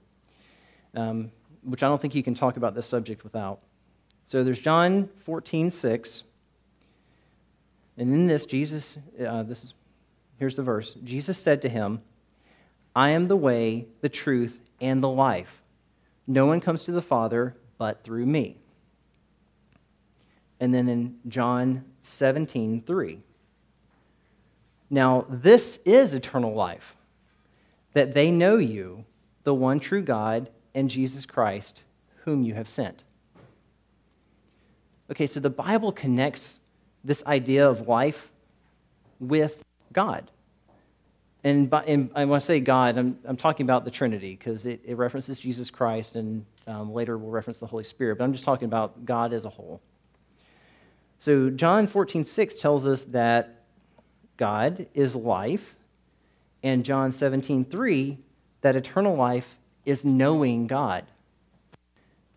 [0.96, 1.32] Um,
[1.66, 3.60] which I don't think you can talk about this subject without.
[4.26, 6.24] So there's John 14, 6.
[7.98, 9.74] And in this, Jesus, uh, this is,
[10.38, 10.96] here's the verse.
[11.04, 12.02] Jesus said to him,
[12.96, 15.62] I am the way, the truth, and the life.
[16.28, 18.58] No one comes to the Father but through me.
[20.60, 23.20] And then in John 17, 3.
[24.90, 26.96] Now, this is eternal life,
[27.94, 29.06] that they know you,
[29.44, 31.84] the one true God, and Jesus Christ,
[32.24, 33.05] whom you have sent.
[35.12, 36.60] Okay, so the Bible connects
[37.04, 38.32] this idea of life
[39.20, 39.62] with
[39.94, 40.32] God.
[41.44, 44.66] And, by, and I want to say God, I'm, I'm talking about the Trinity because
[44.66, 48.34] it, it, references Jesus Christ and um, later we'll reference the Holy Spirit, but I'm
[48.34, 49.80] just talking about God as a whole.
[51.20, 53.62] So John 14, 6 tells us that
[54.38, 55.76] God is life,
[56.64, 58.18] and John 17, 3,
[58.62, 61.06] that eternal life is knowing God.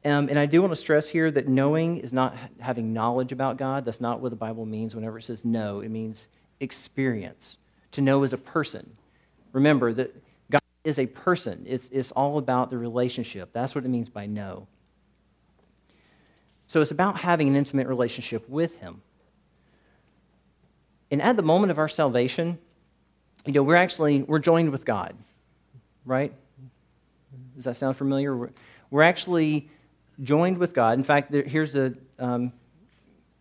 [0.08, 3.58] Um, and I do want to stress here that knowing is not having knowledge about
[3.58, 3.84] God.
[3.84, 5.80] That's not what the Bible means whenever it says know.
[5.80, 6.28] It means
[6.60, 7.58] experience.
[7.92, 8.96] To know as a person.
[9.52, 10.14] Remember that
[10.50, 13.52] God is a person, it's, it's all about the relationship.
[13.52, 14.66] That's what it means by know.
[16.66, 19.02] So it's about having an intimate relationship with Him.
[21.10, 22.58] And at the moment of our salvation,
[23.46, 25.16] you know, we're actually, we're joined with God,
[26.04, 26.32] right?
[27.56, 28.36] Does that sound familiar?
[28.36, 28.50] We're,
[28.90, 29.70] we're actually
[30.22, 30.98] joined with God.
[30.98, 32.52] In fact, there, here's a, um,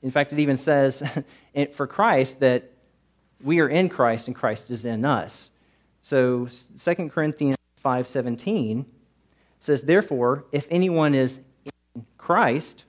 [0.02, 1.04] in fact, it even says
[1.74, 2.72] for Christ that
[3.44, 5.52] we are in Christ and Christ is in us.
[6.02, 8.86] So 2 Corinthians 5.17
[9.60, 11.40] says, Therefore, if anyone is
[11.96, 12.86] in Christ,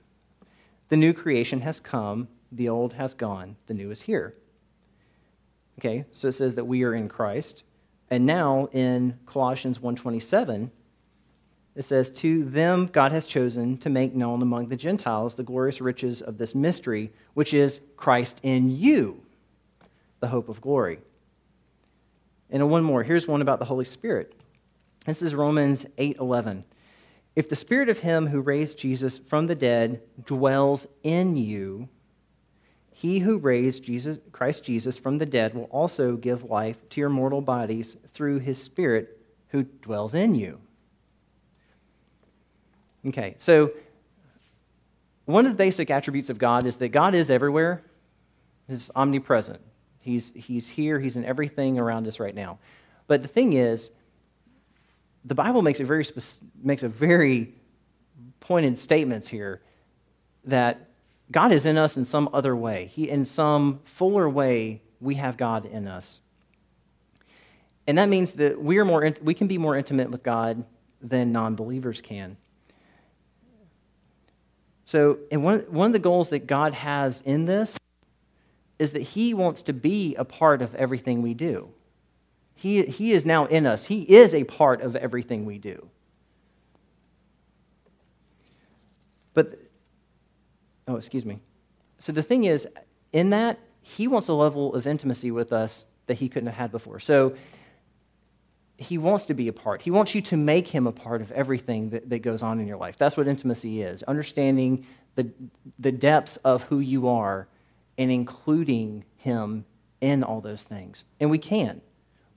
[0.89, 4.35] the new creation has come, the old has gone, the new is here.
[5.79, 7.63] Okay, so it says that we are in Christ.
[8.09, 10.71] And now in Colossians 1:27,
[11.75, 15.81] it says, To them God has chosen to make known among the Gentiles the glorious
[15.81, 19.21] riches of this mystery, which is Christ in you,
[20.19, 20.99] the hope of glory.
[22.49, 23.03] And one more.
[23.03, 24.33] Here's one about the Holy Spirit.
[25.05, 26.63] This is Romans 8:11.
[27.35, 31.87] If the spirit of him who raised Jesus from the dead dwells in you,
[32.91, 37.09] he who raised Jesus, Christ Jesus from the dead will also give life to your
[37.09, 40.59] mortal bodies through his Spirit who dwells in you.
[43.07, 43.71] Okay, so
[45.25, 47.83] one of the basic attributes of God is that God is everywhere,
[48.67, 49.61] He's omnipresent.
[49.99, 52.59] He's, he's here, He's in everything around us right now.
[53.07, 53.89] But the thing is,
[55.25, 56.05] the Bible makes a very,
[56.61, 57.53] makes a very
[58.39, 59.61] pointed statements here
[60.45, 60.89] that
[61.31, 62.85] God is in us in some other way.
[62.87, 66.19] He, in some fuller way, we have God in us.
[67.87, 70.63] And that means that we, are more, we can be more intimate with God
[71.01, 72.37] than non believers can.
[74.89, 77.77] So, and one, one of the goals that God has in this
[78.79, 81.69] is that He wants to be a part of everything we do.
[82.55, 85.87] He, he is now in us, He is a part of everything we do.
[89.35, 89.59] But
[90.87, 91.39] Oh, excuse me.
[91.99, 92.67] So the thing is,
[93.13, 96.71] in that, he wants a level of intimacy with us that he couldn't have had
[96.71, 96.99] before.
[96.99, 97.35] So
[98.79, 99.81] he wants to be a part.
[99.81, 102.67] He wants you to make him a part of everything that, that goes on in
[102.67, 102.97] your life.
[102.97, 105.29] That's what intimacy is understanding the,
[105.77, 107.47] the depths of who you are
[107.97, 109.65] and including him
[109.99, 111.03] in all those things.
[111.19, 111.81] And we can.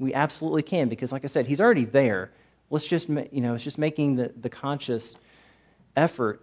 [0.01, 2.33] We absolutely can because, like I said, he's already there.
[2.71, 5.15] Let's just, you know, it's just making the, the conscious
[5.97, 6.43] effort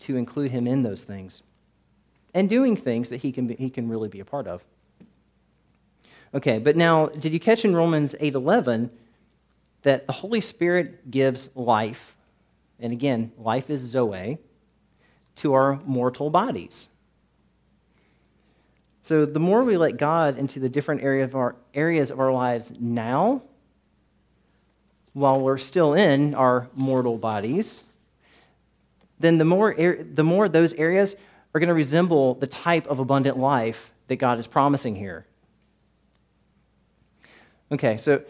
[0.00, 1.42] to include him in those things
[2.34, 4.64] and doing things that he can, be, he can really be a part of.
[6.34, 8.90] Okay, but now, did you catch in Romans 8:11
[9.82, 12.14] that the Holy Spirit gives life,
[12.78, 14.38] and again, life is zoe,
[15.36, 16.88] to our mortal bodies?
[19.00, 22.30] So the more we let God into the different area of our, areas of our
[22.30, 23.40] lives now,
[25.14, 27.84] while we're still in our mortal bodies,
[29.18, 31.16] then the more, the more those areas
[31.54, 35.24] are going to resemble the type of abundant life that God is promising here.
[37.70, 38.22] Okay, so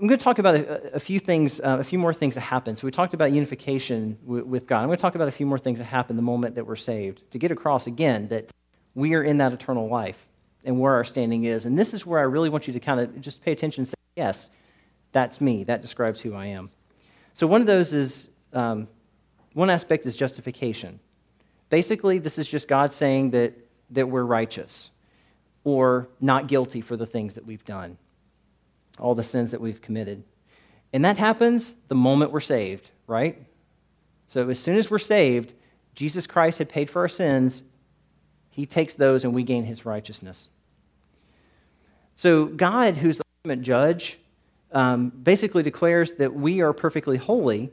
[0.00, 2.42] I'm going to talk about a, a few things, uh, a few more things that
[2.42, 2.76] happen.
[2.76, 4.80] So we talked about unification w- with God.
[4.80, 6.76] I'm going to talk about a few more things that happen the moment that we're
[6.76, 8.50] saved to get across again that
[8.94, 10.26] we are in that eternal life
[10.64, 11.64] and where our standing is.
[11.64, 13.88] And this is where I really want you to kind of just pay attention and
[13.88, 14.50] say, yes,
[15.12, 15.64] that's me.
[15.64, 16.70] That describes who I am.
[17.32, 18.86] So one of those is um,
[19.54, 21.00] one aspect is justification.
[21.70, 23.54] Basically, this is just God saying that,
[23.90, 24.90] that we're righteous
[25.64, 27.98] or not guilty for the things that we've done,
[29.00, 30.24] all the sins that we've committed.
[30.92, 33.42] And that happens the moment we're saved, right?
[34.28, 35.54] So as soon as we're saved,
[35.94, 37.62] Jesus Christ had paid for our sins.
[38.50, 40.48] He takes those and we gain his righteousness.
[42.16, 44.18] So God, who's the ultimate judge,
[44.72, 47.70] um, basically declares that we are perfectly holy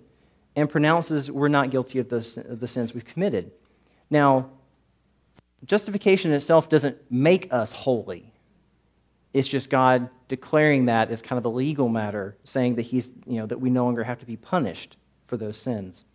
[0.56, 3.52] and pronounces we're not guilty of of the sins we've committed.
[4.10, 4.50] Now,
[5.66, 8.32] justification itself doesn't make us holy.
[9.36, 13.38] It's just God declaring that as kind of a legal matter, saying that he's, you
[13.38, 14.96] know, that we no longer have to be punished
[15.28, 16.06] for those sins.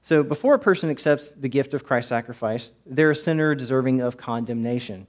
[0.00, 4.16] So before a person accepts the gift of Christ's sacrifice, they're a sinner deserving of
[4.16, 5.06] condemnation.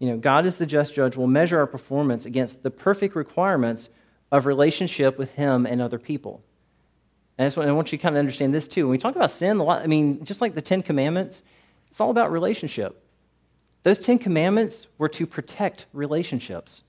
[0.00, 3.88] You know, God is the just judge will measure our performance against the perfect requirements
[4.30, 6.44] of relationship with Him and other people.
[7.38, 8.84] And I want you to kind of understand this too.
[8.84, 11.42] When we talk about sin, a lot, I mean, just like the Ten Commandments,
[11.88, 13.02] it's all about relationship.
[13.82, 16.82] Those Ten Commandments were to protect relationships.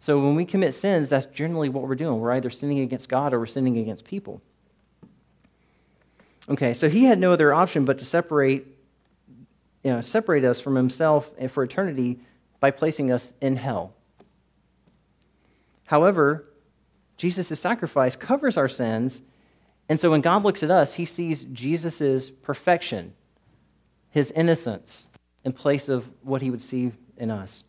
[0.00, 2.18] So when we commit sins, that's generally what we're doing.
[2.18, 4.42] We're either sinning against God or we're sinning against people.
[6.48, 8.66] Okay, so he had no other option but to separate,
[9.84, 12.18] you know, separate us from himself for eternity
[12.58, 13.94] by placing us in hell.
[15.86, 16.46] However,
[17.16, 19.22] Jesus' sacrifice covers our sins,
[19.88, 23.14] and so when God looks at us, he sees Jesus' perfection,
[24.10, 25.06] his innocence,
[25.44, 27.64] in place of what he would see in us.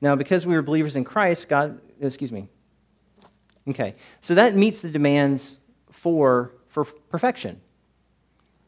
[0.00, 2.48] Now, because we were believers in Christ, God, excuse me,
[3.68, 5.58] Okay, so that meets the demands
[5.90, 7.60] for, for perfection.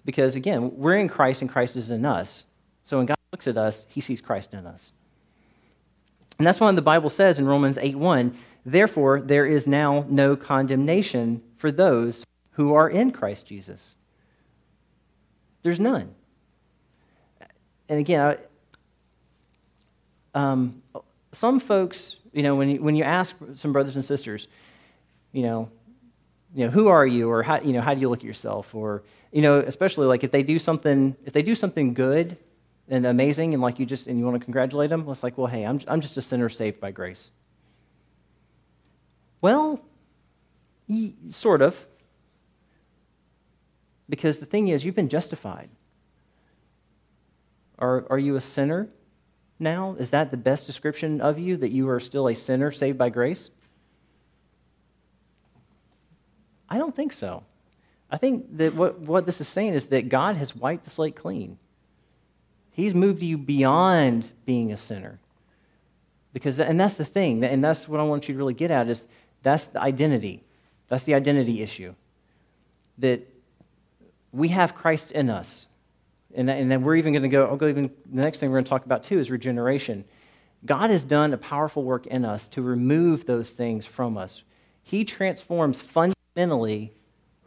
[0.05, 2.45] Because again, we're in Christ and Christ is in us.
[2.83, 4.93] So when God looks at us, he sees Christ in us.
[6.39, 10.37] And that's why the Bible says in Romans 8 1, therefore, there is now no
[10.37, 13.95] condemnation for those who are in Christ Jesus.
[15.63, 16.15] There's none.
[17.89, 18.37] And again,
[20.35, 20.83] um,
[21.33, 24.47] some folks, you know, when you, when you ask some brothers and sisters,
[25.33, 25.71] you know,
[26.55, 28.75] you know, who are you, or how, you know, how do you look at yourself,
[28.75, 32.37] or you know, especially like if they do something, if they do something good
[32.89, 35.47] and amazing, and like you just and you want to congratulate them, it's like, well,
[35.47, 37.31] hey, I'm I'm just a sinner saved by grace.
[39.41, 39.81] Well,
[41.29, 41.87] sort of,
[44.09, 45.69] because the thing is, you've been justified.
[47.79, 48.89] Are, are you a sinner
[49.59, 49.97] now?
[49.99, 53.09] Is that the best description of you, that you are still a sinner saved by
[53.09, 53.51] grace?
[56.69, 57.45] I don't think so.
[58.11, 61.17] I think that what, what this is saying is that God has wiped the slate
[61.17, 61.59] clean.
[62.71, 65.19] He's moved you beyond being a sinner.
[66.33, 68.89] Because, and that's the thing, and that's what I want you to really get at
[68.89, 69.05] is
[69.43, 70.45] that's the identity.
[70.89, 71.95] That's the identity issue.
[72.99, 73.27] That
[74.33, 75.69] we have Christ in us.
[76.35, 78.57] And, and then we're even going to go, I'll go even, the next thing we're
[78.57, 80.05] going to talk about too is regeneration.
[80.65, 84.43] God has done a powerful work in us to remove those things from us.
[84.83, 86.93] He transforms fundamentally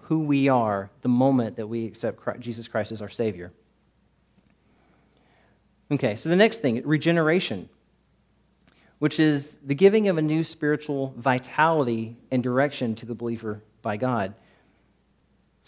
[0.04, 3.52] who we are the moment that we accept Christ, Jesus Christ as our Savior.
[5.92, 7.70] Okay, so the next thing, regeneration,
[9.00, 13.98] which is the giving of a new spiritual vitality and direction to the believer by
[13.98, 14.34] God.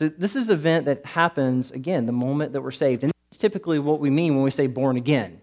[0.03, 3.05] So this is an event that happens, again, the moment that we're saved.
[3.05, 5.39] And it's typically what we mean when we say born again.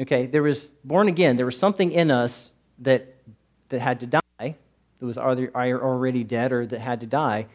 [0.00, 3.14] Okay, there was born again, there was something in us that,
[3.68, 4.56] that had to die that
[5.00, 7.46] was either already dead or that had to die,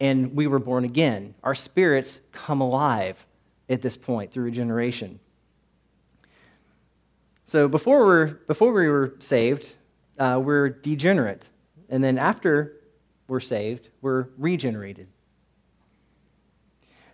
[0.00, 1.34] and we were born again.
[1.44, 3.26] Our spirits come alive
[3.68, 5.20] at this point through regeneration.
[7.44, 9.76] So before, we're, before we were saved,
[10.18, 11.46] uh, we're degenerate.
[11.90, 12.77] And then after
[13.28, 15.06] we're saved, we're regenerated.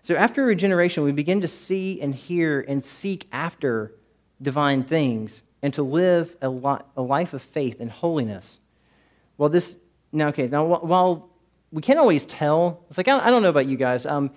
[0.02, 3.94] So after regeneration, we begin to see and hear and seek after
[4.40, 6.48] divine things and to live a,
[6.96, 8.60] a life of faith and holiness.
[9.38, 9.76] Well, this,
[10.12, 11.30] now, okay, now while
[11.72, 14.06] we can't always tell, it's like, I don't know about you guys.
[14.06, 14.30] Um,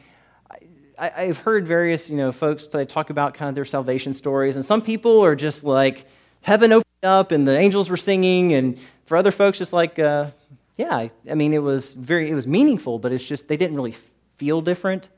[0.98, 4.66] I, have heard various, you know, folks talk about kind of their salvation stories, and
[4.66, 6.06] some people are just like,
[6.42, 10.32] heaven opened up and the angels were singing, and for other folks, just like, uh,
[10.78, 13.96] yeah, I mean, it was very, it was meaningful, but it's just, they didn't really
[14.38, 15.10] feel different.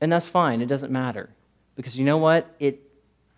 [0.00, 0.60] And that's fine.
[0.60, 1.30] It doesn't matter.
[1.76, 2.54] Because you know what?
[2.58, 2.82] It,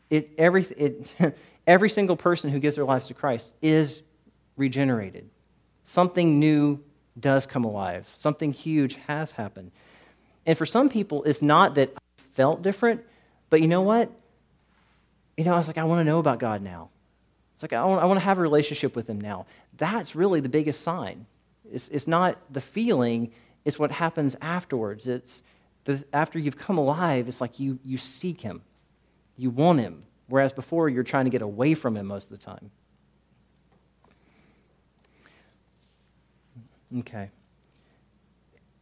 [0.08, 4.00] it, every, it, every single person who gives their lives to Christ is
[4.56, 5.28] regenerated.
[5.84, 6.80] Something new
[7.18, 9.72] does come alive, something huge has happened.
[10.46, 13.02] And for some people, it's not that I felt different,
[13.50, 14.10] but you know what?
[15.36, 16.88] You know, I was like, I want to know about God now.
[17.54, 19.44] It's like, I want, I want to have a relationship with Him now.
[19.80, 21.24] That's really the biggest sign.
[21.72, 23.32] It's, it's not the feeling,
[23.64, 25.06] it's what happens afterwards.
[25.06, 25.42] It's
[25.84, 28.60] the, after you've come alive, it's like you, you seek Him,
[29.38, 32.44] you want Him, whereas before you're trying to get away from Him most of the
[32.44, 32.70] time.
[36.98, 37.30] Okay.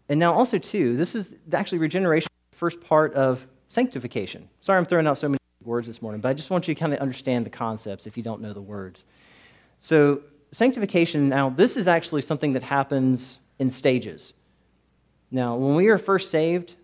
[0.09, 4.49] And now, also, too, this is actually regeneration, first part of sanctification.
[4.61, 6.81] Sorry, I'm throwing out so many words this morning, but I just want you to
[6.81, 9.05] kind of understand the concepts if you don't know the words.
[9.79, 14.33] So, sanctification, now, this is actually something that happens in stages.
[15.31, 16.75] Now, when we are first saved,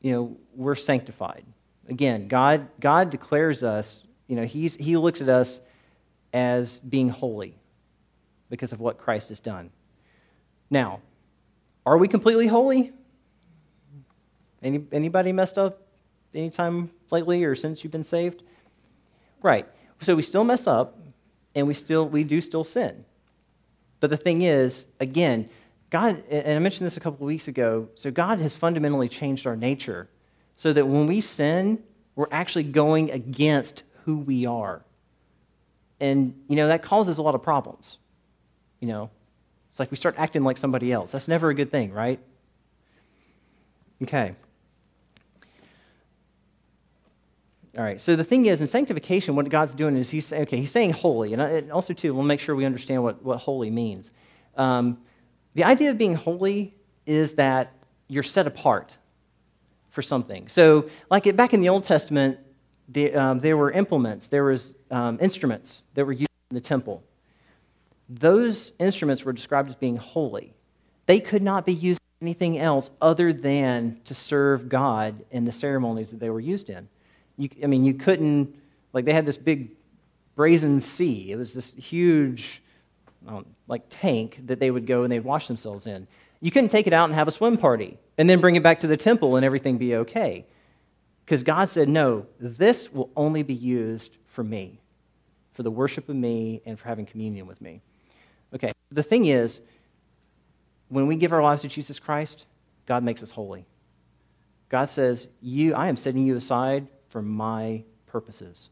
[0.00, 1.44] you know, we're sanctified.
[1.88, 5.60] Again, God, God declares us, you know, he's, He looks at us
[6.32, 7.54] as being holy
[8.48, 9.70] because of what Christ has done.
[10.70, 11.00] Now,
[11.84, 12.92] are we completely holy?
[14.62, 15.82] Any, anybody messed up
[16.34, 18.42] anytime lately or since you've been saved?
[19.42, 19.66] Right.
[20.00, 20.98] So we still mess up
[21.54, 23.04] and we still we do still sin.
[24.00, 25.48] But the thing is, again,
[25.90, 29.46] God, and I mentioned this a couple of weeks ago, so God has fundamentally changed
[29.46, 30.08] our nature
[30.56, 31.82] so that when we sin,
[32.16, 34.82] we're actually going against who we are.
[36.00, 37.98] And, you know, that causes a lot of problems.
[38.80, 39.10] You know,
[39.68, 41.12] it's like we start acting like somebody else.
[41.12, 42.18] That's never a good thing, right?
[44.02, 44.34] Okay.
[47.78, 48.00] All right.
[48.00, 50.56] So the thing is, in sanctification, what God's doing is he's okay.
[50.56, 54.10] He's saying holy, and also too, we'll make sure we understand what what holy means.
[54.56, 54.98] Um,
[55.54, 56.74] the idea of being holy
[57.06, 57.72] is that
[58.08, 58.96] you're set apart
[59.90, 60.48] for something.
[60.48, 62.38] So, like it, back in the Old Testament,
[62.88, 67.04] the, um, there were implements, there was um, instruments that were used in the temple
[68.10, 70.52] those instruments were described as being holy.
[71.06, 75.52] They could not be used for anything else other than to serve God in the
[75.52, 76.88] ceremonies that they were used in.
[77.40, 78.54] You, I mean, you couldn't,
[78.92, 79.70] like, they had this big
[80.36, 81.32] brazen sea.
[81.32, 82.62] It was this huge,
[83.26, 86.06] um, like, tank that they would go and they'd wash themselves in.
[86.42, 88.80] You couldn't take it out and have a swim party and then bring it back
[88.80, 90.44] to the temple and everything be okay.
[91.24, 94.78] Because God said, no, this will only be used for me,
[95.54, 97.80] for the worship of me and for having communion with me.
[98.54, 99.62] Okay, the thing is,
[100.88, 102.44] when we give our lives to Jesus Christ,
[102.84, 103.64] God makes us holy.
[104.68, 108.70] God says, you, I am setting you aside for my purposes.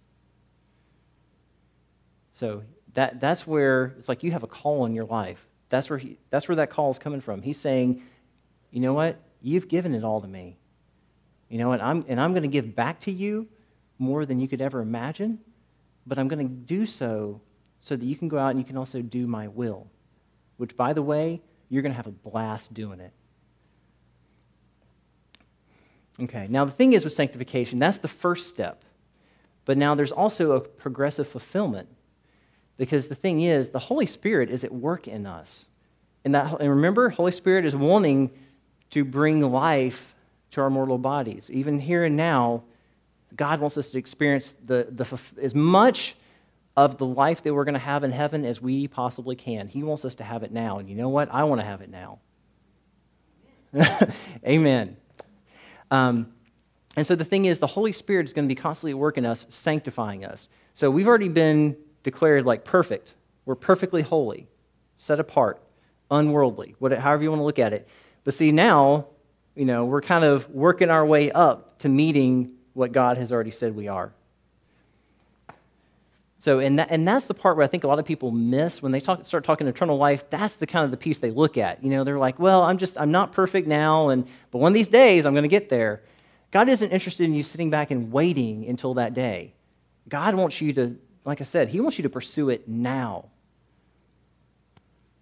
[2.33, 2.63] So
[2.95, 5.45] that, that's where it's like you have a call in your life.
[5.69, 7.43] That's where, he, that's where that call is coming from.
[7.43, 8.03] He's saying,
[8.71, 9.21] you know what?
[9.43, 10.57] You've given it all to me.
[11.49, 13.49] You know, and I'm, and I'm going to give back to you
[13.99, 15.39] more than you could ever imagine,
[16.07, 17.41] but I'm going to do so
[17.81, 19.87] so that you can go out and you can also do my will,
[20.57, 23.13] which, by the way, you're going to have a blast doing it.
[26.21, 28.85] Okay, now the thing is with sanctification, that's the first step.
[29.65, 31.89] But now there's also a progressive fulfillment.
[32.77, 35.67] Because the thing is, the Holy Spirit is at work in us.
[36.25, 38.31] And, that, and remember, Holy Spirit is wanting
[38.91, 40.15] to bring life
[40.53, 41.51] to our mortal bodies.
[41.51, 42.63] Even here and now,
[43.37, 46.17] God wants us to experience the, the, as much
[46.77, 49.67] of the life that we're going to have in heaven as we possibly can.
[49.67, 50.79] He wants us to have it now.
[50.79, 51.29] And you know what?
[51.33, 52.21] I want to have it now.
[54.47, 54.97] Amen.
[55.91, 56.33] Um,
[56.97, 59.47] and so the thing is, the Holy Spirit is going to be constantly working us,
[59.49, 60.49] sanctifying us.
[60.75, 63.15] So we've already been declared like perfect.
[63.45, 64.49] We're perfectly holy,
[64.97, 65.63] set apart,
[66.11, 67.89] unworldly, whatever, however you want to look at it.
[68.25, 69.07] But see, now,
[69.55, 73.51] you know, we're kind of working our way up to meeting what God has already
[73.51, 74.13] said we are.
[76.41, 78.81] So, and, that, and that's the part where I think a lot of people miss
[78.81, 80.31] when they talk, start talking eternal life.
[80.31, 81.83] That's the kind of the piece they look at.
[81.83, 84.75] You know, they're like, well, I'm just, I'm not perfect now, and, but one of
[84.75, 86.03] these days I'm going to get there.
[86.53, 89.55] God isn't interested in you sitting back and waiting until that day.
[90.09, 93.27] God wants you to, like I said, He wants you to pursue it now.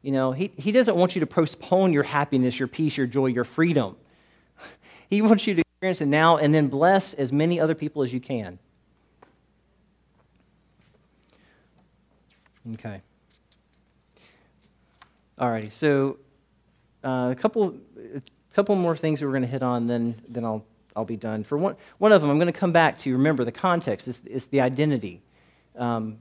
[0.03, 3.27] You know, he, he doesn't want you to postpone your happiness, your peace, your joy,
[3.27, 3.97] your freedom.
[5.11, 8.13] he wants you to experience it now and then bless as many other people as
[8.13, 8.61] you can.
[12.75, 13.01] Okay.
[15.39, 16.19] Alrighty, so
[17.05, 17.77] uh, a couple,
[18.15, 18.23] a
[18.55, 20.65] couple more things that we're going to hit on, then, then I'll,
[20.95, 21.45] I'll be done.
[21.45, 24.23] For one, one of them, I'm going to come back to remember the context, it's,
[24.25, 25.23] it's the identity.
[25.77, 26.21] Um,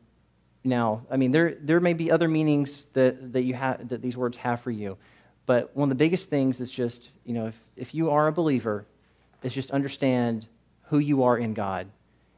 [0.63, 4.17] now, I mean, there, there may be other meanings that, that, you have, that these
[4.17, 4.97] words have for you,
[5.45, 8.31] but one of the biggest things is just, you know, if, if you are a
[8.31, 8.85] believer,
[9.43, 10.47] is just understand
[10.87, 11.87] who you are in God.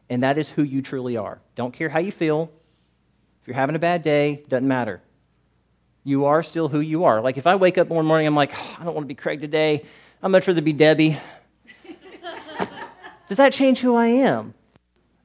[0.10, 1.39] And that is who you truly are.
[1.55, 2.51] Don't care how you feel,
[3.48, 5.02] if you're having a bad day, doesn't matter.
[6.04, 7.22] You are still who you are.
[7.22, 9.16] Like if I wake up one morning, I'm like, oh, I don't want to be
[9.16, 9.86] Craig today.
[10.22, 11.18] I'd much rather be Debbie.
[13.30, 14.54] Does that change who I am?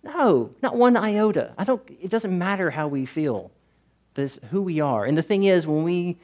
[0.05, 1.53] No, not one iota.
[1.59, 3.51] I don't, it doesn't matter how we feel.
[4.14, 5.05] This who we are.
[5.05, 6.16] And the thing is, when we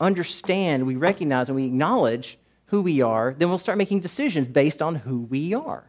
[0.00, 4.80] understand, we recognize, and we acknowledge who we are, then we'll start making decisions based
[4.80, 5.84] on who we are.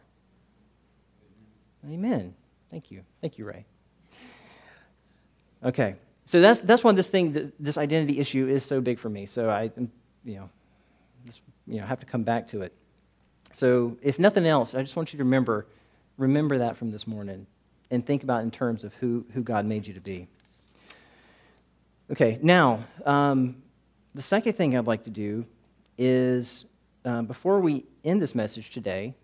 [1.90, 2.34] Amen.
[2.70, 3.00] Thank you.
[3.22, 3.64] Thank you, Ray.
[5.64, 9.26] Okay, so that's that's why this thing, this identity issue, is so big for me.
[9.26, 9.70] So I,
[10.24, 10.50] you know,
[11.26, 12.72] just, you know, have to come back to it.
[13.54, 15.66] So if nothing else, I just want you to remember,
[16.16, 17.46] remember that from this morning,
[17.90, 20.28] and think about in terms of who who God made you to be.
[22.10, 23.62] Okay, now um,
[24.14, 25.44] the second thing I'd like to do
[25.98, 26.64] is
[27.04, 29.14] uh, before we end this message today,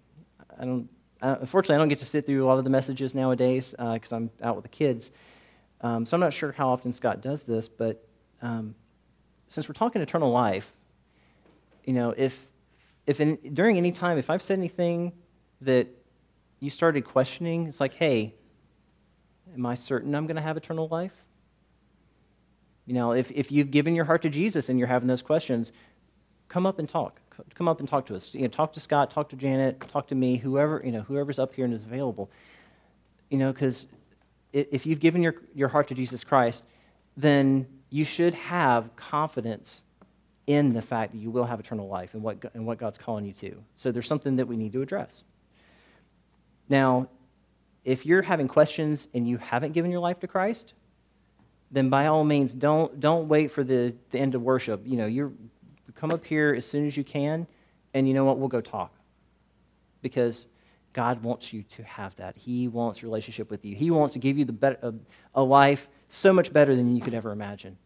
[0.59, 0.89] I don't.
[1.23, 4.13] Uh, unfortunately, I don't get to sit through a lot of the messages nowadays because
[4.13, 5.11] uh, I'm out with the kids.
[5.85, 8.03] Um, so I'm not sure how often Scott does this, but
[8.41, 8.75] um,
[9.49, 10.73] since we're talking eternal life,
[11.85, 12.49] you know, if,
[13.07, 15.13] if in, during any time, if I've said anything
[15.61, 15.87] that
[16.59, 18.35] you started questioning, it's like, hey,
[19.53, 21.13] am I certain I'm going to have eternal life?
[22.87, 25.71] You know, if, if you've given your heart to Jesus and you're having those questions,
[26.49, 27.21] come up and talk.
[27.55, 28.35] Come up and talk to us.
[28.35, 31.39] You know, talk to Scott, talk to Janet, talk to me, whoever, you know, whoever's
[31.39, 32.31] up here and is available.
[33.29, 33.87] You know, because
[34.55, 36.63] if you've given your, your heart to Jesus Christ,
[37.17, 39.83] then you should have confidence
[40.47, 43.25] in the fact that you will have eternal life and what, and what God's calling
[43.25, 43.63] you to.
[43.75, 45.25] So there's something that we need to address.
[46.69, 47.09] Now,
[47.85, 50.75] if you're having questions and you haven't given your life to Christ,
[51.71, 54.83] then by all means, don't, don't wait for the, the end of worship.
[54.87, 55.37] You know, you
[55.95, 57.47] come up here as soon as you can,
[57.93, 58.39] and you know what?
[58.39, 58.95] We'll go talk.
[60.01, 60.47] Because
[60.95, 62.37] God wants you to have that.
[62.37, 63.75] He wants relationship with you.
[63.75, 64.95] He wants to give you the better, a,
[65.35, 67.77] a life so much better than you could ever imagine.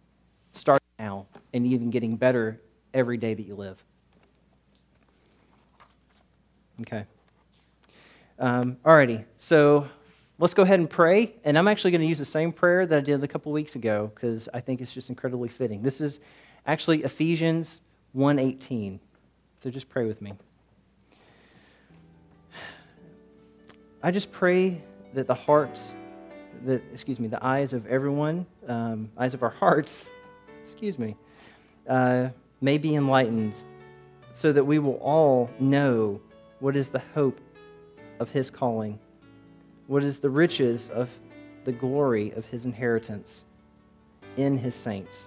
[0.52, 2.60] Start now and even getting better
[2.92, 3.82] every day that you live.
[6.82, 7.04] Okay.
[8.38, 9.88] Um, alrighty, so
[10.38, 11.34] let's go ahead and pray.
[11.44, 13.74] And I'm actually going to use the same prayer that I did a couple weeks
[13.74, 15.82] ago because I think it's just incredibly fitting.
[15.82, 16.20] This is
[16.66, 17.80] actually Ephesians
[18.14, 19.00] 1:18.
[19.60, 20.34] So just pray with me.
[24.00, 24.80] I just pray
[25.14, 25.92] that the hearts,
[26.64, 30.08] that excuse me, the eyes of everyone, um, eyes of our hearts,
[30.62, 31.16] excuse me,
[31.88, 32.28] uh,
[32.60, 33.64] may be enlightened,
[34.34, 36.20] so that we will all know
[36.60, 37.40] what is the hope
[38.20, 39.00] of His calling,
[39.88, 41.10] what is the riches of
[41.64, 43.42] the glory of His inheritance
[44.36, 45.26] in His saints,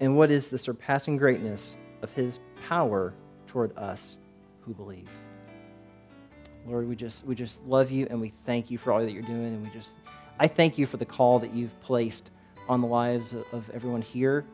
[0.00, 3.14] and what is the surpassing greatness of His power
[3.46, 4.18] toward us
[4.60, 5.08] who believe.
[6.66, 9.22] Lord, we just, we just love you and we thank you for all that you're
[9.22, 9.46] doing.
[9.46, 9.96] And we just,
[10.38, 12.30] I thank you for the call that you've placed
[12.68, 14.44] on the lives of, everyone here.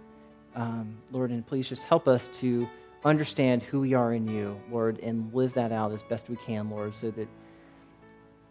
[0.56, 2.68] Um, Lord, and please just help us to
[3.04, 6.68] understand who we are in you, Lord, and live that out as best we can,
[6.70, 7.28] Lord, so that,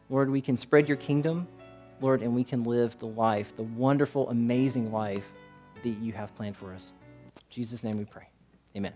[0.10, 1.48] Lord, we can spread your kingdom,
[2.00, 5.26] Lord, and we can live the life, the wonderful, amazing life
[5.84, 6.94] that you have planned for us.
[7.36, 8.30] In Jesus' name we pray.
[8.76, 8.94] Amen.